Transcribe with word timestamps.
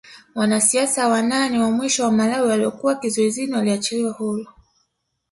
Wanasiasa 0.35 1.07
wanane 1.07 1.59
wa 1.59 1.71
mwisho 1.71 2.03
wa 2.03 2.11
Malawi 2.11 2.49
waliokuwa 2.49 2.95
kizuizini 2.95 3.53
waliachiliwa 3.53 4.11
huru 4.11 4.45